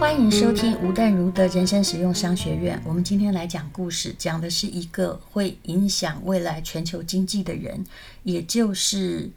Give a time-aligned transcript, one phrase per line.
[0.00, 2.80] 欢迎收听吴淡如的人生实用商学院。
[2.86, 7.84] 我们今天来讲故事，讲的是一个会影响未来全球经济的人，
[8.22, 9.30] 也就是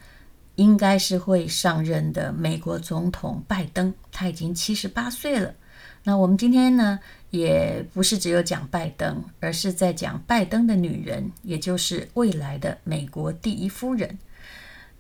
[0.55, 3.93] 应该是会上任的美国总统拜登。
[4.09, 5.53] 他已经七十八岁了。
[6.01, 6.97] 那我们今天呢，
[7.29, 14.17] 也不是只有讲拜登，而是在讲拜登的女人，也就是未来的美国第一夫人。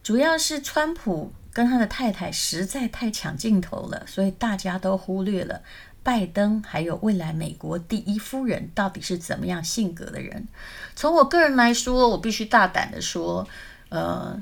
[0.03, 5.61] 主要是川普跟他的太太实在太抢镜头了，所以大家都忽略了
[6.01, 10.47] 拜登还有未来美国第一夫人到底是怎么样性格的人。
[10.95, 13.47] 从我个人来说，我必须大胆的说，
[13.89, 14.41] 呃，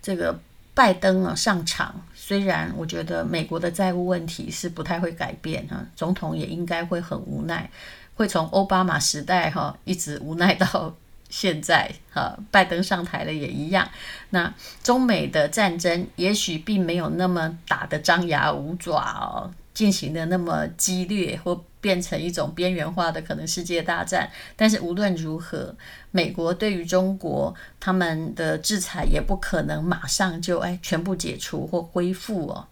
[0.00, 0.40] 这个
[0.72, 7.70] 拜登啊上场，虽然我觉得美国的债务问题是不太会改变哈，总统也应该会很无奈，
[8.14, 10.96] 会从奥巴马时代哈一直无奈到。
[11.30, 13.88] 现在哈，拜登上台了也一样。
[14.30, 14.52] 那
[14.82, 24.30] 中美的战争也许并没有那么打得张牙舞爪哦，进行的那么激烈，或变成一种边缘化的可能世界大战。
[24.54, 25.74] 但是无论如何，
[26.10, 32.66] 美国对于中国他们的制裁也不可能马上就哎全部解除或恢复哦。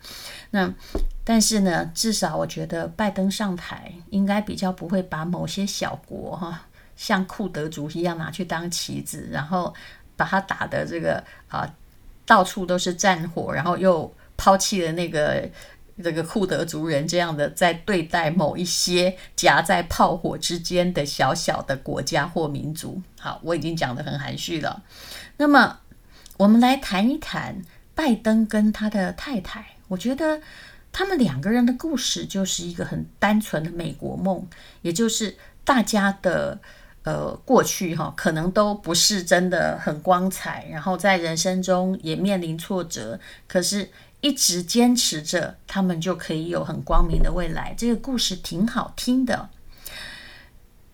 [0.50, 0.72] 那
[1.24, 6.64] 但是呢，至少我觉得拜登上台应该比较不会把某些小国哈。
[6.98, 9.72] 像库德族一样拿去当棋子，然后
[10.16, 11.64] 把他打的这个啊，
[12.26, 15.48] 到处都是战火，然后又抛弃了那个
[16.02, 23.00] 这个库德族人这样的，在对待某一些夹在炮火之间的小小的国家或民族。
[23.20, 24.82] 好，我已经讲得很含蓄了。
[25.36, 25.78] 那么，
[26.36, 27.62] 我们来谈一谈
[27.94, 29.64] 拜登跟他的太太。
[29.86, 30.40] 我觉得
[30.90, 34.44] 他们两个人的故事就是一个很单纯的美国梦，
[34.82, 36.58] 也就是大家的。
[37.08, 43.88] 呃，过去哈可能都不是真的很光彩，然后在人生中也面临挫折，可是
[44.20, 47.74] 一直坚持着，他们就可以有很光明的未来。
[47.78, 49.48] 这个故事挺好听的，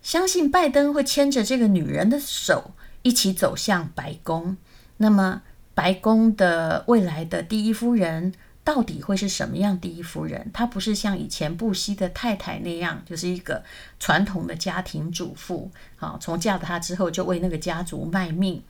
[0.02, 2.70] 相信拜登会牵着这个女人的手
[3.02, 4.56] 一起走向白宫。
[4.98, 5.42] 那么，
[5.74, 8.32] 白宫的未来的第一夫人。
[8.64, 10.50] 到底会是什么样第一夫人？
[10.50, 13.62] 她不是像以前布希的太太那样，就是一个
[14.00, 15.70] 传统的家庭主妇。
[15.96, 18.62] 好，从嫁了他之后就为那个家族卖命。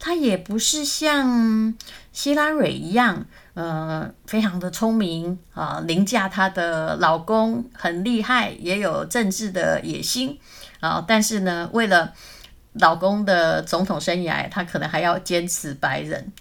[0.00, 1.72] 她也不是像
[2.12, 3.24] 希拉蕊一样，
[3.54, 10.36] 呃，非常的聪明啊，凌驾她的老公，很厉害，也有政治的野心
[10.80, 11.04] 啊。
[11.06, 12.12] 但是呢，为了
[12.72, 16.32] 老公的总统生涯，她可能还要坚持白人。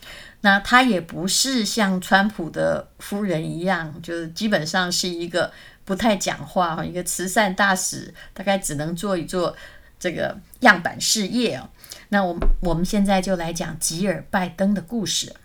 [0.45, 5.51] 那她也不是像川普的夫人一样，就是基本上是一个
[5.83, 9.57] 不太讲话，一个慈善大使，大概只能做一做
[9.97, 11.67] 这个样板事业哦。
[12.09, 15.35] 那我我们现在就来讲吉尔拜登的故事。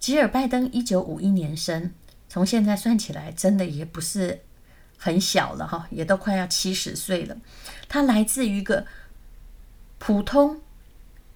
[0.00, 1.92] 吉尔拜登一九五一年生，
[2.28, 4.40] 从现在算起来，真的也不是
[4.98, 7.36] 很小了哈，也都快要七十岁了。
[7.88, 8.84] 他来自于一个
[10.00, 10.60] 普通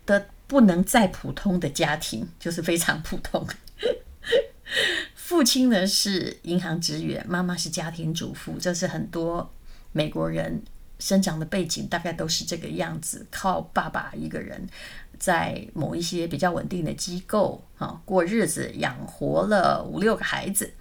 [0.04, 0.26] 的。
[0.46, 3.46] 不能再普通的家庭，就是非常普通。
[5.14, 9.50] 父亲呢是银行职员，妈妈是家庭主妇，这是很多
[9.92, 10.62] 美国人
[10.98, 13.26] 生长的背景，大概都是这个样子。
[13.30, 14.68] 靠爸爸一个人
[15.18, 20.74] 在某一些比较稳定的机构啊过日子，养活了五六个孩子。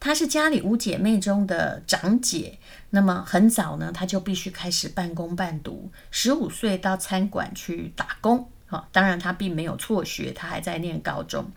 [0.00, 2.58] 她是家里五姐妹中的长姐，
[2.90, 8.48] 那么很早呢，她就必须开始半工半读，十五岁到餐馆去打工。
[8.92, 11.50] 当然，他并没有辍学，他还在念高中。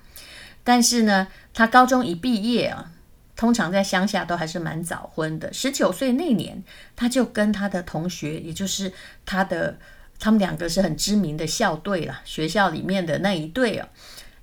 [0.64, 2.92] 但是呢，他高中一毕业啊，
[3.36, 5.54] 通常在乡下都还是蛮早婚的。
[5.54, 6.64] 十九岁那年，
[6.96, 8.92] 他就跟他的同学，也就是
[9.28, 9.78] 他的，
[10.18, 13.88] 他们两个是很知名的校队了，学校里面的那一队哦，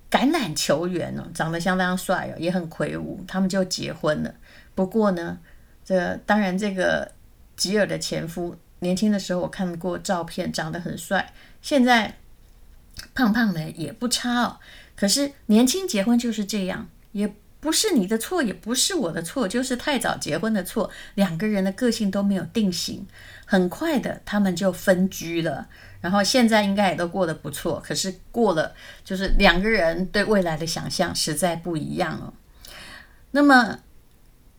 [0.09, 4.33] 橄榄球员哦，长得相当帅哦，也很魁梧，他们就结婚了。
[4.77, 5.39] 不过呢，
[5.85, 7.11] 这当然这个
[7.57, 12.15] 吉尔的前夫年轻的时候我看过照片，长得很帅，现在。
[13.15, 14.59] 胖胖的也不差哦，
[14.95, 20.91] 可是年轻结婚就是这样，也不是你的错，也不是我的错，就是太早结婚的错。
[21.15, 23.07] 两个人的个性都没有定型，
[23.45, 25.69] 很快的他们就分居了。
[26.01, 28.75] 然后现在应该也都过得不错，可是过了，
[29.05, 32.33] 就是两个人对未来的想象实在不一样哦。
[33.31, 33.79] 那么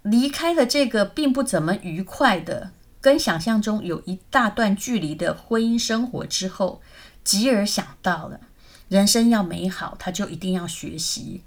[0.03, 6.81] 离开了这个并不怎么愉快的，跟想象中有一大段距离的婚姻生活之后。
[7.23, 8.39] 吉尔想到了，
[8.89, 11.41] 人生要美好，他就一定要学习。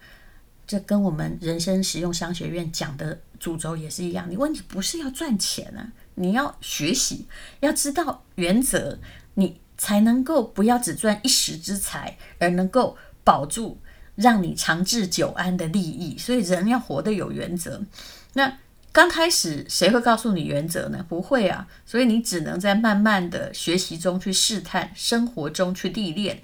[0.67, 4.28] 这跟我们人生实用商学院讲的主轴也是一样。
[4.28, 7.26] 你问题不是要赚钱啊，你要学习，
[7.61, 8.99] 要知道原则，
[9.34, 13.78] 你才能够不要只赚一时之财，而能够保住
[14.17, 16.19] 让你长治久安的利益。
[16.19, 17.82] 所以人要活得有原则。
[18.32, 18.58] 那
[18.96, 21.04] 刚开始谁会告诉你原则呢？
[21.06, 26.40] 不会啊，所以你只能在慢慢的学习中去试探，生活中去历练。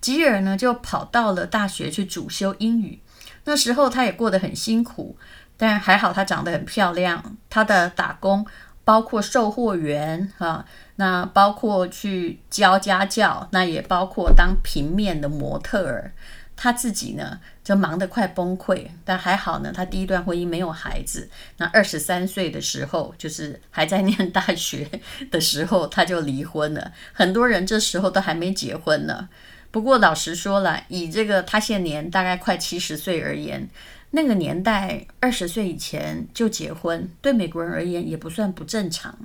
[0.00, 2.98] 吉尔呢，就跑到了大学去主修英语。
[3.44, 5.16] 那时候他也过得很辛苦，
[5.56, 7.36] 但还好他长得很漂亮。
[7.48, 8.44] 他的打工
[8.82, 10.64] 包括售货员啊，
[10.96, 16.12] 那包括去教家教，那也包括当平面的模特儿。
[16.56, 21.30] 他自己呢，就忙得快崩溃，但还好呢，他第一段婚姻没有孩子。
[21.56, 24.86] 那二十三岁的时候，就是还在念大学
[25.30, 26.92] 的时候，他就离婚了。
[27.14, 29.30] 很多人这时候都还没结婚呢。
[29.70, 33.68] 不过老实说了，以这个他现年大概快七十岁而言，
[34.10, 39.18] 那个年代二十岁以前就结婚，对美国人而言也不算不正常。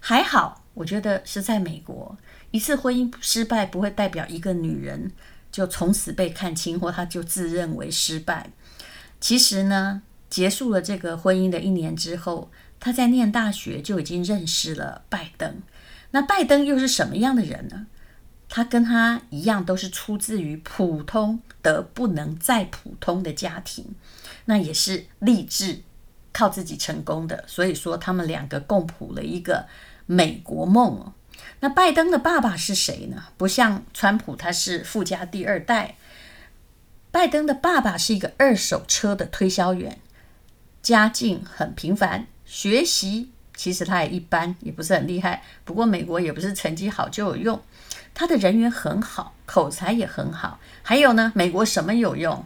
[0.00, 2.16] 还好，我觉得是在美国，
[2.50, 5.12] 一次婚姻失败不会代表一个女人。
[5.58, 8.52] 就从此被看轻，或他就自认为失败。
[9.20, 15.60] 其实呢，结束了这个婚姻的一年之后，他在念大学就已经认识了拜登。
[16.12, 17.88] 那拜登又是什么样的人呢？
[18.48, 23.84] 他跟他一样，都是出自于普通的不能再普通的家庭，
[24.44, 25.80] 那也是立志
[26.32, 27.42] 靠自己成功的。
[27.48, 29.66] 所以说，他们两个共谱了一个
[30.06, 31.12] 美国梦。
[31.60, 33.24] 那拜登的爸爸是谁呢？
[33.36, 35.96] 不像川普，他是富家第二代。
[37.10, 39.98] 拜登的爸爸是一个二手车的推销员，
[40.82, 45.42] 家境很平凡，学习其实他也一般，也不是很厉害。
[45.64, 47.60] 不过美国也不是成绩好就有用，
[48.14, 50.60] 他的人缘很好，口才也很好。
[50.82, 52.44] 还有呢，美国什么有用？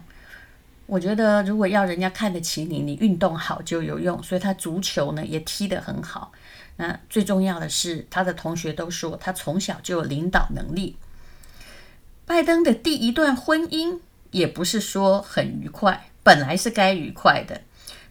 [0.85, 4.21] 我觉得如果要人家看得起你，你运动好就有用。
[4.23, 6.31] 所以他足球呢也踢得很好。
[6.77, 10.97] 那最重要的是，他的同学都说他从小就有领导能力。
[12.25, 13.99] 拜登的第一段婚姻
[14.31, 17.61] 也不是说很愉快，本来是该愉快的。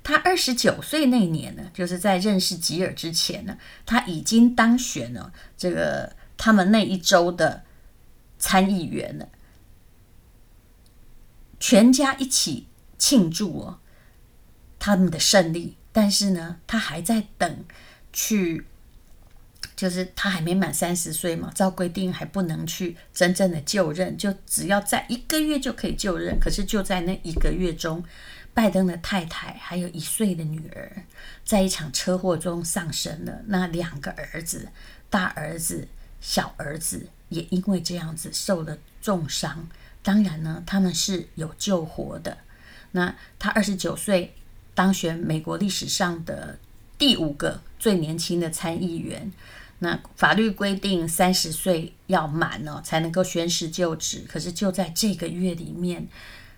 [0.05, 7.65] 他二十九岁那年呢，就是在认识吉尔之前呢，他已经当选了这个他们那一州的
[8.39, 9.29] 参议员了，
[11.59, 12.69] 全家一起
[12.99, 13.81] 庆祝哦
[14.79, 15.77] 他们的胜利。
[15.93, 17.65] 但是呢，他还在等。
[18.13, 18.65] 去，
[19.75, 26.39] 就是他还没满三十岁嘛，照规定还不能去真正的就任，就只要在一个月就可以就任。
[26.39, 28.05] 可是就在那一个月中，
[28.53, 31.05] 拜登的太太还有一岁的女儿，
[31.45, 33.41] 在一场车祸中丧生了。
[33.47, 34.69] 那两个儿子，
[35.09, 35.89] 大儿子、
[36.21, 39.69] 小儿子也因为这样子受了重伤。
[40.03, 42.39] 当然呢，他们是有救活的。
[42.91, 44.35] 那他二十九岁
[44.75, 46.59] 当选美国历史上的。
[47.03, 49.33] 第五个最年轻的参议员，
[49.81, 54.25] 那法律规定三十岁要满了才能够宣誓就职。
[54.29, 56.07] 可是就在这个月里面，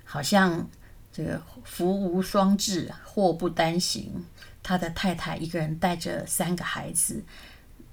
[0.04, 0.68] 好像
[1.10, 4.22] 这个福无双至，祸不单行。
[4.62, 7.24] 他的太太一个人带着三个孩子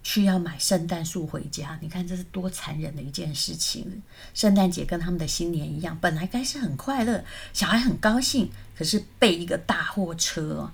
[0.04, 1.80] 去要买圣诞树回家。
[1.82, 4.02] 你看这是多残忍的一件事情！
[4.34, 10.70] 圣诞节跟他们的新年一样，本来该是很快乐，小孩很高兴，可是被一个大货车。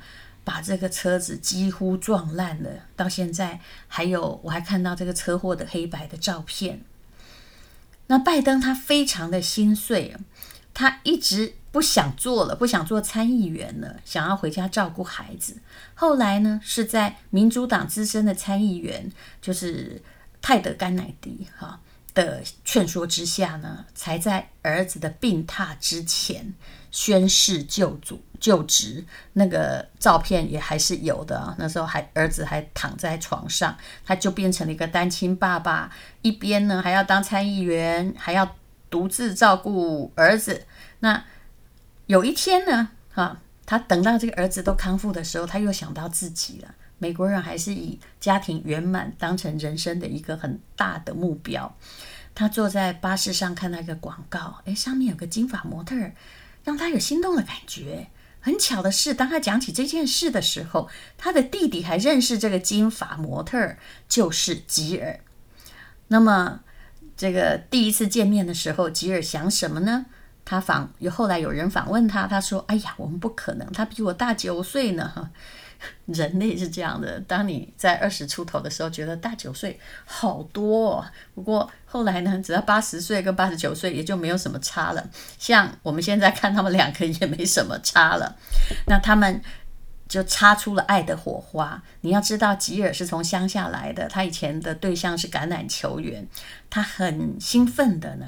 [0.48, 3.60] 把这个车子几乎撞烂了，到现在
[3.90, 6.86] 还有，我还看到这个车祸的黑白的照片。
[8.06, 10.16] 那拜登他非常的心碎，
[10.74, 15.58] 他一直不想做了，不想做参议员了，想要回家照顾孩子。
[15.94, 19.12] 后来呢，是在民主党资深的参议员，
[19.42, 20.02] 就是
[20.42, 21.82] 泰德甘乃迪哈
[22.14, 26.54] 的劝说之下呢，才在儿子的病榻之前
[26.90, 28.18] 宣誓就职。
[28.40, 35.92] 就职那个照片也还是有的，那时候还儿子还躺在床上，他就变成了一个单亲爸爸，
[36.22, 38.56] 一边呢还要当参议员，还要
[38.90, 40.66] 独自照顾儿子。
[41.00, 41.24] 那
[42.06, 46.74] 有一天呢，哈，他等到这个儿子都康复的时候，他又想到自己了。
[47.00, 51.76] 美国人还是以家庭圆满当成人生的一个很大的目标。
[52.34, 56.14] 他坐在巴士上看到一个广告，诶，上面有个金发模特儿，
[56.64, 58.08] 让他有心动的感觉。
[58.40, 63.76] 很巧的是，当他讲起这件事的时候，他的弟弟还认识这个金发模特，
[64.08, 65.20] 就是吉尔。
[66.08, 66.62] 那么，
[67.18, 70.06] 这个第一次见面的时候，吉尔想什么呢？
[70.46, 75.30] 他访有后来有人访问他，他说：“哎呀，我们不可能，他比我大九岁呢。”
[76.08, 81.06] 人类是这样的，当你在二十出头的时候，觉得大九岁好多哦。
[81.36, 85.10] 不过后来呢，只要八十岁跟八十九岁也就没有什么差了。
[85.38, 88.36] 像我们现在看他们两个也没什么差了。
[88.88, 89.42] 那他们
[90.08, 91.82] 就擦出了爱的火花。
[92.02, 96.26] 你要知道，吉尔是从乡下来的，他以前的对象是橄榄球员，
[96.70, 98.26] 他很兴奋的呢。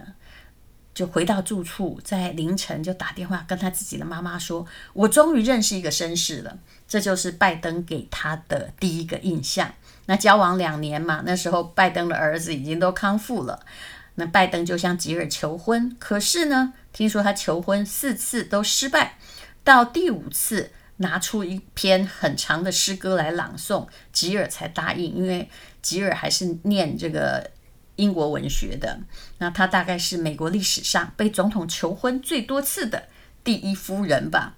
[1.00, 6.58] 就回到住处，在凌晨就打电话跟他自己的妈妈说：“我终于认识一个绅士了。”
[6.90, 9.74] 这就是拜登给他的第一个印象。
[10.08, 13.66] 那交往两年嘛，那时候拜登的儿子已经都康复了。
[14.16, 19.18] 那拜登就向吉尔求婚，可是呢，听说他求婚四次都失败，
[19.64, 25.16] 到第五次拿出一篇很长的诗歌来朗诵，吉尔才答应。
[25.16, 25.50] 因为
[25.82, 27.50] 吉尔还是念这个
[28.00, 29.02] 英国文学的，
[29.40, 33.10] 那他大概是美国历史上被总统求婚最多次的
[33.44, 34.56] 第一夫人吧。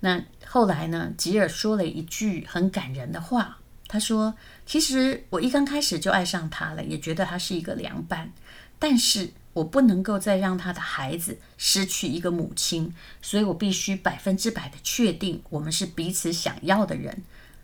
[0.00, 3.58] 那后来呢，吉尔说了一句很感人的话，
[3.88, 4.34] 他说
[4.66, 8.32] ：“其实我一刚开始就爱上他了，也觉得他是一个良伴。”
[8.78, 17.22] 但是我不能够再让他的孩子失去一个母亲，所以我必须百分之百的确定我们是彼此想要的人。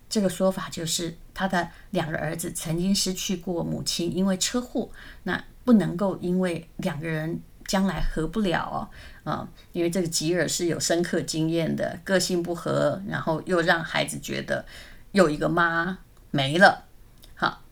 [0.08, 4.90] 这个说法就是他的两个儿子曾经失去过母亲，因为车祸，
[5.24, 8.90] 那不能够因为两个人将来合不了，
[9.24, 14.64] 啊，因为这个吉尔是有深刻经验的，个性不合，然后又让孩子觉得
[15.12, 15.98] 有一个妈
[16.30, 16.86] 没了。
[17.34, 17.62] 好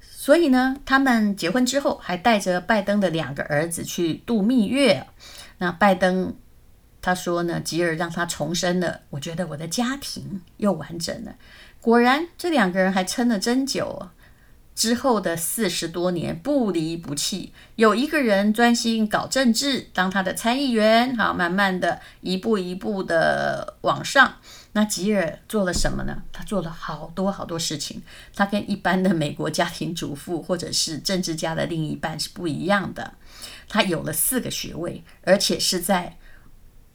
[0.00, 5.06] 所以呢，他们结婚之后还带着拜登的两个儿子去度蜜月。
[5.58, 6.34] 那拜登
[7.02, 11.34] 他说呢，吉尔让他重生了，我觉得我的家庭又完整了。
[11.82, 14.08] 果然，这两个人还撑了真久。
[14.74, 24.36] 之后的四十多年不离不弃，有一个人专心搞政治，当他的参议员，好，慢慢的一步一步的往上。
[24.72, 26.22] 那吉尔做了什么呢？
[26.32, 28.02] 他做了好多好多事情。
[28.34, 33.14] 他跟一般的美国家庭主妇或者是政治家的另一半是不一样的。
[33.68, 36.16] 他有了四个学位，而且是在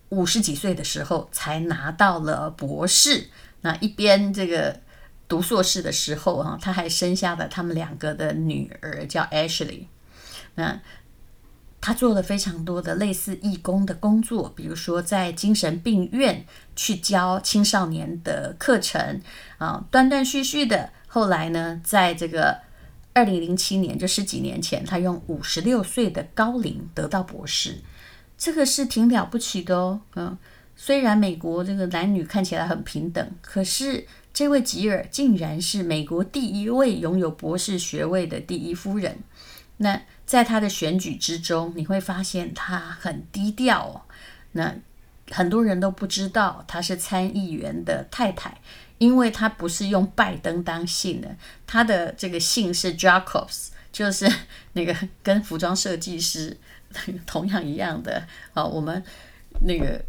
[0.10, 3.29] 五十几岁的时候才拿到了博士。
[3.61, 4.79] 那一边这个
[5.27, 9.85] 读硕士的时候啊，他还生下了他们两个的女儿，叫 Ashley。
[10.55, 10.79] 那
[11.79, 16.45] 他做了非常多的类似义工的工作，比如说在精神病院
[16.75, 19.21] 去教青少年的课程
[19.57, 20.89] 啊，断断续续的。
[21.07, 22.59] 后来呢，在这个
[23.13, 27.79] 二零零七年，就十几年前，他用五十六岁的高龄得到博士，
[28.37, 30.01] 这个是挺了不起的哦。
[30.15, 30.37] 嗯，
[30.77, 39.17] 虽然美国这个男女看起来很平等，可是这位吉尔竟然是美国第一位拥有博士学位的第一夫人。
[39.77, 44.01] 那在他的选举之中，你会发现他很低调哦。
[44.53, 44.75] 那
[45.31, 48.57] 很多人都不知道他是参议员的太太，
[48.98, 54.31] 因为他不是用拜登当姓的，他的这个姓是 Jacobs，就是
[54.74, 56.55] 那个跟服装设计师
[57.25, 58.63] 同样一样的啊。
[58.63, 59.03] 我们
[59.62, 60.03] 那个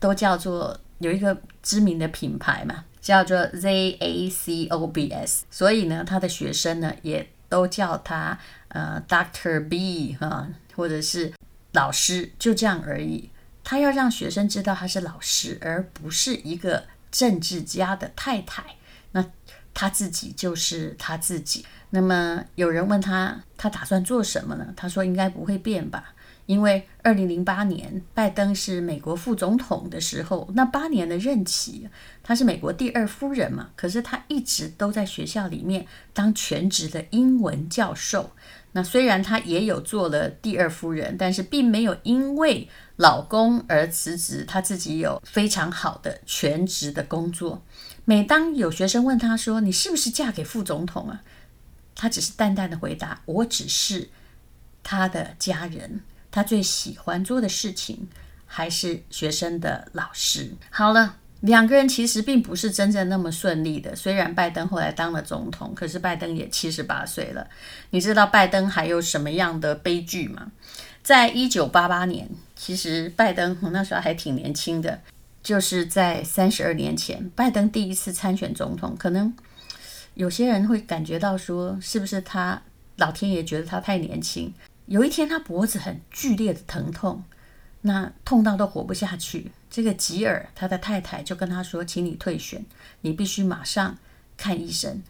[0.00, 8.36] 都叫做有一个知名的品牌嘛，叫做 Zacobs，所以呢，他的学生呢也都叫他。
[8.72, 11.32] 呃，Doctor B 哈，或者是
[11.72, 13.28] 老师，就这样而已。
[13.64, 18.76] 他要让学生知道他是老师，而不是一个政治家的太太。
[19.10, 19.26] 那
[19.74, 21.66] 他自己就是他自己。
[21.90, 24.72] 那么有人问他，他打算做什么呢？
[24.76, 26.14] 他说应该不会变吧。
[26.50, 31.88] 因为二零零八年拜登是美国副总统的时候，那八年的任期，
[32.24, 33.70] 他是美国第二夫人嘛。
[33.76, 38.32] 可是他一直都在学校里面当全职的英文教授。
[38.72, 47.62] 那虽然他也有做了第二夫人，但是并没有因为老公而辞职，他自己有非常好的全职的工作。
[48.04, 51.22] 每当有学生问他说：“你是不是嫁给副总统啊？”
[51.94, 54.10] 他只是淡淡的回答：“我只是
[54.82, 56.00] 他的家人。”
[56.30, 58.08] 他最喜欢做的事情
[58.46, 60.52] 还是学生的老师。
[60.70, 63.94] 好了，两个人其实并不是真正那么顺利的。
[63.96, 67.48] 虽然拜登后来当了总统，可是拜登也七十八岁了。
[67.90, 70.52] 你知道拜登还有什么样的悲剧吗？
[71.02, 75.00] 在一九八八年，其实拜登那时候还挺年轻的，
[75.42, 78.94] 就是在三十二年前，拜登第一次参选总统。
[78.98, 79.34] 可能
[80.12, 82.60] 有些人会感觉到说，是不是他
[82.96, 84.52] 老天爷觉得他太年轻？
[84.90, 87.22] 有一天，他脖子很剧烈的疼痛，
[87.82, 89.52] 那痛到都活不下去。
[89.70, 92.66] 这个吉尔他的太太就跟他说：“请你退选，
[93.02, 93.96] 你必须马上
[94.36, 95.00] 看医生。”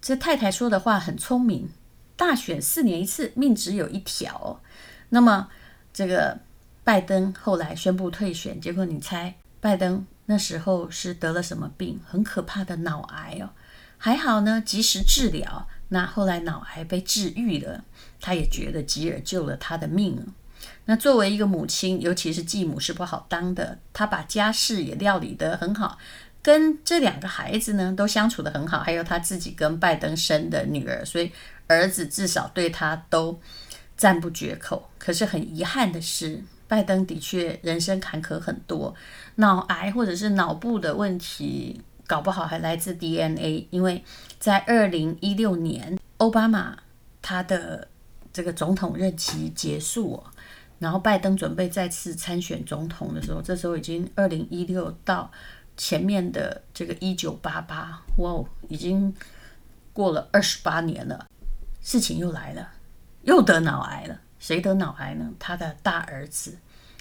[0.00, 1.68] 这太太说的话很聪明。
[2.16, 4.62] 大选四年一次，命只有一条。
[5.10, 5.50] 那么，
[5.92, 6.40] 这个
[6.82, 12.00] 拜登后来宣布退选，结果你猜，拜登那时候是得了什么病？
[12.06, 13.50] 很可怕的脑癌哦。
[13.98, 15.68] 还好呢，及时治疗。
[15.92, 17.84] 那后来脑癌被治愈了，
[18.18, 20.26] 他也觉得吉尔救了他的命。
[20.86, 23.78] 那作为一个母亲，尤其是继母是不好当的。
[23.92, 25.98] 他把家事也料理得很好，
[26.40, 31.30] 跟这两个孩子呢都相处得很好，还有他自己跟拜登生的女儿，所以
[31.66, 33.38] 儿子至少对他都
[33.94, 34.88] 赞不绝口。
[34.98, 38.94] 可是很遗憾的是，拜登的确人生坎坷很多，
[39.34, 43.66] 脑癌或者是脑部的问题，搞不好还来自 DNA。
[43.70, 44.04] 因为
[44.38, 46.76] 在二零一六年，奥巴马
[47.22, 47.88] 他的
[48.34, 50.22] 这个总统任期结束，
[50.78, 55.32] 然后拜登准备再次参选总统的时候，这时候已经二零一六到
[55.78, 59.14] 前面的这个一九八八，哇，已经
[59.94, 61.26] 过了二十八年了，
[61.80, 62.68] 事情又来了，
[63.22, 64.20] 又得脑癌了。
[64.38, 65.32] 谁得脑癌呢？
[65.38, 66.58] 他的大儿子。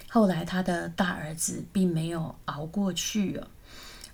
[0.07, 3.47] 后来他的大儿子并没有熬过去了。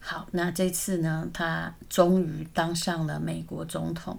[0.09, 4.17] 好，那这次呢，他终于当上了美国总统。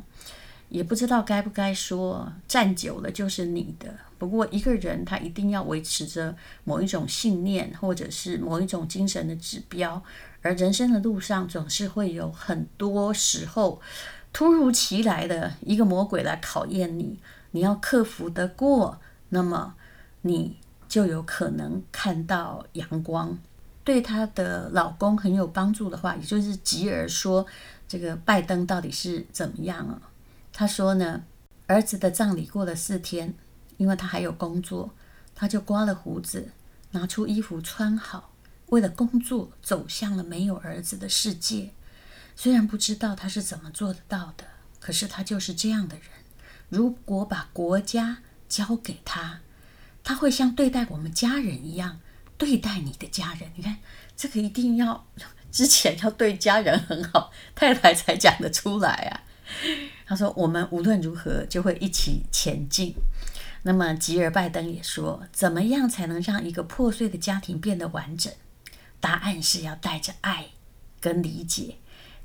[0.69, 3.95] 也不知道该不该说，站久了就是你的。
[4.19, 10.03] 不过一个人他一定要维持着某一种信念，或者是某一种精神的指标。
[10.43, 13.81] 而人生的路上总是会有很多时候，
[14.31, 17.19] 突如其来的一个魔鬼来考验你。
[17.53, 19.75] 你要克服得过，那么
[20.21, 23.39] 你就有可能看到阳光。
[23.89, 27.47] 对她的老公很有帮助的话，也就是吉尔说，
[27.89, 29.99] 这个拜登到底是怎么样啊？
[30.53, 31.25] 他说呢，
[31.67, 33.33] 儿子的葬礼过了四天，
[33.79, 34.91] 因为他还有工作，
[35.35, 36.51] 他就刮了胡子，
[36.91, 38.35] 拿出衣服穿好，
[38.67, 41.71] 为了工作走向了没有儿子的世界。
[42.37, 44.45] 虽然不知道他是怎么做得到的，
[44.79, 46.05] 可是他就是这样的人。
[46.69, 48.19] 如果把国家
[48.51, 49.41] 交给他，
[50.05, 52.01] 他会像对待我们家人一样
[52.39, 53.51] 对待你的家人。
[53.57, 53.77] 你看，
[54.17, 55.07] 这个一定要
[55.53, 59.21] 之前要对家人很好，太太才讲得出来啊。
[60.07, 62.95] 他说：“我们无论如何就会一起前进。”
[63.65, 68.33] 那么吉尔拜登也说：“怎么样才能让一个破碎的家庭变得完整？
[69.01, 70.47] 答案是要带着爱
[71.01, 71.77] 跟理解，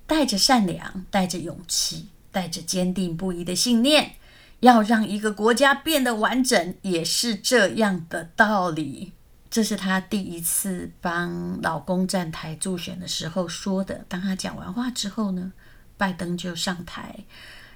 [0.05, 4.15] 带着善良，带着勇气，带着坚定不移的信念。”
[4.59, 9.11] 要让一个国家变得完整，也是这样的道理。
[9.53, 14.03] 这是她第一次帮老公站台助选的时候说的。
[14.09, 15.53] 当她讲完话之后呢，
[15.95, 17.23] 拜登就上台，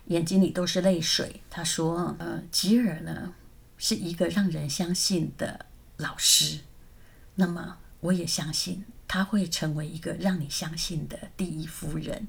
[0.05, 1.43] 眼睛里都是泪水。
[1.51, 3.31] 他说：“呃，吉尔呢
[3.77, 6.61] 是一个让人相信的老师，
[7.35, 12.27] 那么我也相信他会成为一个让你相信的第一夫人。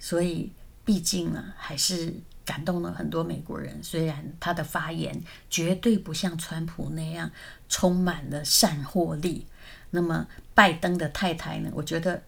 [0.00, 0.50] 所以，
[0.84, 2.14] 毕竟呢，还是。”
[2.48, 7.30] 感动了很多美国人，虽然他的发言绝对不像川普那样
[7.68, 9.46] 充满了散货力。
[9.90, 11.70] 那么拜登的太太呢？
[11.74, 12.22] 我觉得，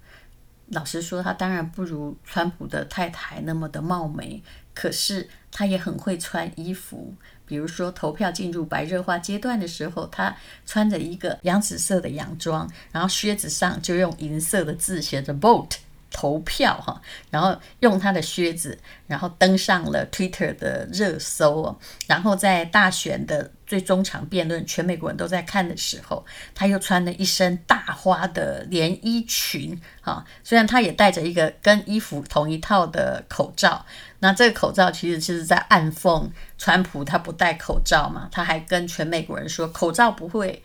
[0.66, 4.42] 老实说，她当然不如川普的太太那么的貌美，
[4.74, 7.14] 可是她也很会穿衣服。
[7.46, 15.76] 比如说，投票进入白热化阶段的时候，她穿着一个洋紫色的洋装，然后靴子上就用银色的字写着 “Vote”。
[16.10, 21.78] 投票哈，然后用他的靴子，然后登上了 Twitter 的热搜哦。
[22.06, 30.24] 然后在大选的最终场辩论，全美国人都在看的时候，他又穿了一身大花的连衣裙哈。
[30.42, 33.86] 虽然他也戴着一个跟衣服同一套的口罩，
[34.18, 38.28] 那这个口罩其实就是在暗讽川普他不戴口罩嘛。
[38.32, 40.62] 他还跟全美国人说，口罩不会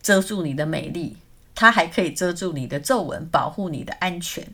[0.00, 1.18] 遮住你的美丽，
[1.54, 4.46] 它还可以遮住你的皱纹，保护你的安全。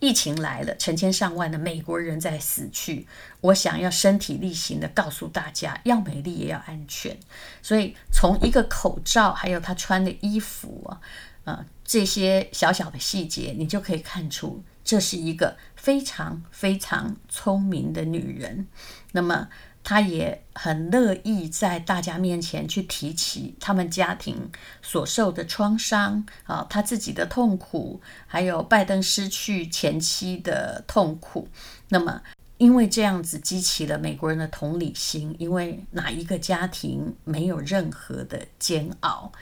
[0.00, 3.06] 疫情来了，成千上万的美国人在死去。
[3.40, 7.18] 我想要身体力行的告诉大家，要美丽也要安全。
[7.62, 11.00] 所以从一个口罩，还有她穿的衣服啊，
[11.44, 18.66] 呃，这些小小的细节，你就可以看出，这是一个非常非常聪明的女人。
[19.12, 19.48] 那么。
[19.88, 24.50] 他也很乐意在大家面前去提起他们家庭
[24.82, 31.48] 所受的创伤啊，他自己的痛苦，还有拜登失去前妻的痛苦。
[31.88, 32.20] 那么，
[32.58, 39.32] 因为这样子激起了美国人的同理心，因为哪一个家庭没有任何的煎熬？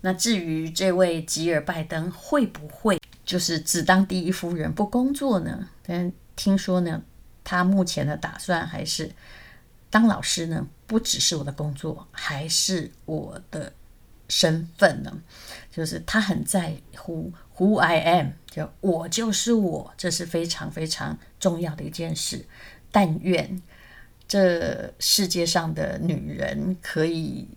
[0.00, 5.68] 那至于这位吉尔拜登会不会就是只当第一夫人不工作呢？
[5.86, 7.02] 但听说呢，
[7.44, 9.12] 他目前的打算还是。
[9.90, 13.72] 当老师呢，不只是我的工作，还是我的
[14.28, 15.20] 身份呢。
[15.70, 22.46] 就是他很在乎 who I am，就我就是我，这是非常非常重要的一件事。
[22.92, 23.60] 但愿
[24.28, 27.48] 这世界上的女人可以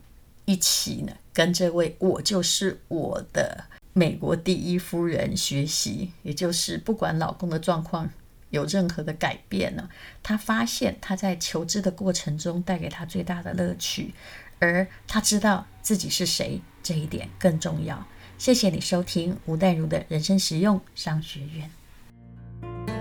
[0.46, 8.10] 一起呢，跟这位我就是我的美国第一夫人学习，也就是不管老公的状况。
[8.54, 9.90] 有任何的改变呢？
[10.22, 14.14] 他发现他在求知的过程中带给他最大的乐趣，
[14.60, 18.06] 而他知道自己是谁，这一点更重要。
[18.38, 22.93] 谢谢你收听吴淡如的人生实用商学院。